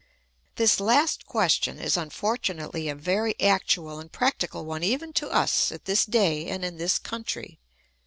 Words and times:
This 0.55 0.79
last 0.79 1.27
question 1.27 1.77
is 1.77 1.95
unfortunately 1.95 2.89
a 2.89 2.95
very 2.95 3.39
actual 3.39 3.99
and 3.99 4.11
practical 4.11 4.65
one 4.65 4.81
even 4.83 5.13
to 5.13 5.29
us 5.29 5.71
at 5.71 5.85
this 5.85 6.05
day 6.05 6.47
and 6.49 6.65
in 6.65 6.77
this 6.77 6.97
country. 6.97 7.59